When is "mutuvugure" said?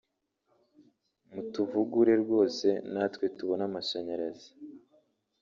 1.33-2.13